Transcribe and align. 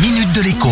minute 0.00 0.32
de 0.32 0.42
l'écho. 0.42 0.68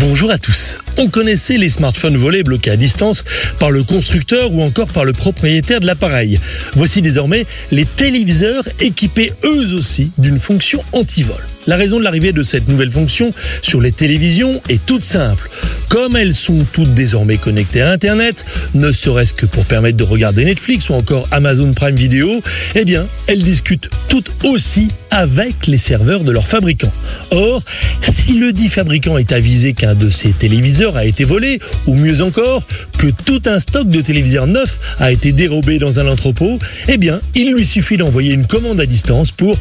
Bonjour 0.00 0.30
à 0.32 0.38
tous. 0.38 0.78
On 0.96 1.08
connaissait 1.08 1.58
les 1.58 1.68
smartphones 1.68 2.16
volés 2.16 2.42
bloqués 2.42 2.72
à 2.72 2.76
distance 2.76 3.24
par 3.58 3.70
le 3.70 3.84
constructeur 3.84 4.52
ou 4.52 4.62
encore 4.62 4.88
par 4.88 5.04
le 5.04 5.12
propriétaire 5.12 5.80
de 5.80 5.86
l'appareil. 5.86 6.40
Voici 6.74 7.02
désormais 7.02 7.46
les 7.70 7.84
téléviseurs 7.84 8.64
équipés 8.80 9.32
eux 9.44 9.74
aussi 9.74 10.10
d'une 10.18 10.40
fonction 10.40 10.82
anti-vol. 10.92 11.44
La 11.66 11.76
raison 11.76 11.98
de 11.98 12.04
l'arrivée 12.04 12.32
de 12.32 12.42
cette 12.42 12.68
nouvelle 12.68 12.90
fonction 12.90 13.32
sur 13.62 13.80
les 13.80 13.92
télévisions 13.92 14.60
est 14.68 14.84
toute 14.84 15.04
simple. 15.04 15.48
Comme 15.90 16.14
elles 16.14 16.34
sont 16.34 16.58
toutes 16.72 16.94
désormais 16.94 17.36
connectées 17.36 17.82
à 17.82 17.90
Internet, 17.90 18.44
ne 18.74 18.92
serait-ce 18.92 19.34
que 19.34 19.44
pour 19.44 19.64
permettre 19.64 19.96
de 19.96 20.04
regarder 20.04 20.44
Netflix 20.44 20.88
ou 20.88 20.94
encore 20.94 21.26
Amazon 21.32 21.72
Prime 21.72 21.96
Video, 21.96 22.40
eh 22.76 22.84
bien, 22.84 23.08
elles 23.26 23.42
discutent 23.42 23.90
toutes 24.08 24.30
aussi 24.44 24.86
avec 25.10 25.66
les 25.66 25.78
serveurs 25.78 26.20
de 26.20 26.30
leurs 26.30 26.46
fabricants. 26.46 26.92
Or, 27.32 27.64
si 28.02 28.34
le 28.34 28.52
dit 28.52 28.68
fabricant 28.68 29.18
est 29.18 29.32
avisé 29.32 29.72
qu'un 29.72 29.96
de 29.96 30.10
ses 30.10 30.30
téléviseurs 30.30 30.96
a 30.96 31.04
été 31.06 31.24
volé, 31.24 31.58
ou 31.88 31.96
mieux 31.96 32.22
encore, 32.22 32.62
que 32.96 33.08
tout 33.08 33.42
un 33.46 33.58
stock 33.58 33.88
de 33.88 34.00
téléviseurs 34.00 34.46
neufs 34.46 34.78
a 35.00 35.10
été 35.10 35.32
dérobé 35.32 35.80
dans 35.80 35.98
un 35.98 36.06
entrepôt, 36.06 36.60
eh 36.86 36.98
bien, 36.98 37.20
il 37.34 37.52
lui 37.52 37.66
suffit 37.66 37.96
d'envoyer 37.96 38.32
une 38.32 38.46
commande 38.46 38.80
à 38.80 38.86
distance 38.86 39.32
pour 39.32 39.58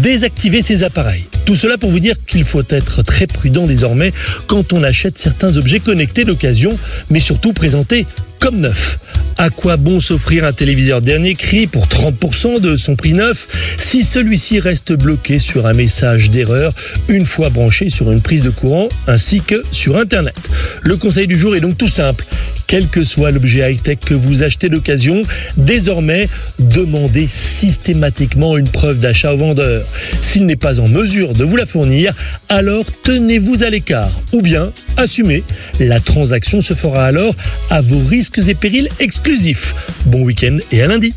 désactiver 0.00 0.62
ces 0.62 0.84
appareils. 0.84 1.24
Tout 1.44 1.54
cela 1.54 1.76
pour 1.76 1.90
vous 1.90 2.00
dire 2.00 2.16
qu'il 2.26 2.44
faut 2.44 2.62
être 2.70 3.02
très 3.02 3.26
prudent 3.26 3.66
désormais 3.66 4.12
quand 4.46 4.72
on 4.72 4.82
achète 4.82 5.18
certains 5.18 5.56
objets 5.56 5.65
connectés 5.80 6.24
d'occasion, 6.24 6.76
mais 7.10 7.20
surtout 7.20 7.52
présentés 7.52 8.06
comme 8.38 8.60
neufs. 8.60 8.98
À 9.38 9.50
quoi 9.50 9.76
bon 9.76 10.00
s'offrir 10.00 10.44
un 10.44 10.52
téléviseur 10.52 11.02
dernier 11.02 11.34
cri 11.34 11.66
pour 11.66 11.86
30% 11.88 12.58
de 12.58 12.76
son 12.76 12.96
prix 12.96 13.12
neuf 13.12 13.48
si 13.76 14.02
celui-ci 14.02 14.60
reste 14.60 14.94
bloqué 14.94 15.38
sur 15.38 15.66
un 15.66 15.74
message 15.74 16.30
d'erreur 16.30 16.72
une 17.08 17.26
fois 17.26 17.50
branché 17.50 17.90
sur 17.90 18.10
une 18.10 18.22
prise 18.22 18.40
de 18.40 18.50
courant 18.50 18.88
ainsi 19.06 19.42
que 19.42 19.62
sur 19.72 19.98
Internet? 19.98 20.36
Le 20.80 20.96
conseil 20.96 21.26
du 21.26 21.38
jour 21.38 21.54
est 21.54 21.60
donc 21.60 21.76
tout 21.76 21.90
simple 21.90 22.24
quel 22.66 22.88
que 22.88 23.04
soit 23.04 23.30
l'objet 23.30 23.72
high-tech 23.72 23.98
que 24.04 24.14
vous 24.14 24.42
achetez 24.42 24.68
d'occasion, 24.68 25.22
désormais, 25.56 26.28
demandez 26.58 27.28
systématiquement 27.32 28.56
une 28.56 28.68
preuve 28.68 28.98
d'achat 28.98 29.32
au 29.32 29.36
vendeur. 29.36 29.86
S'il 30.20 30.46
n'est 30.46 30.56
pas 30.56 30.80
en 30.80 30.88
mesure 30.88 31.32
de 31.32 31.44
vous 31.44 31.56
la 31.56 31.66
fournir, 31.66 32.12
alors 32.48 32.84
tenez-vous 33.02 33.62
à 33.62 33.70
l'écart 33.70 34.10
ou 34.32 34.42
bien 34.42 34.72
assumez. 34.96 35.42
La 35.80 36.00
transaction 36.00 36.62
se 36.62 36.74
fera 36.74 37.04
alors 37.04 37.34
à 37.70 37.80
vos 37.80 38.04
risques 38.06 38.40
et 38.46 38.54
périls 38.54 38.88
exclusifs. 39.00 39.74
Bon 40.06 40.22
week-end 40.22 40.58
et 40.72 40.82
à 40.82 40.86
lundi. 40.86 41.14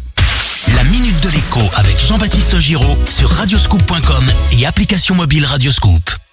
La 0.75 0.83
minute 0.83 1.19
de 1.21 1.29
l'écho 1.29 1.61
avec 1.75 1.99
Jean-Baptiste 1.99 2.57
Giraud 2.57 2.97
sur 3.09 3.29
radioscoop.com 3.29 4.25
et 4.59 4.65
application 4.65 5.15
mobile 5.15 5.45
Radioscoop. 5.45 6.28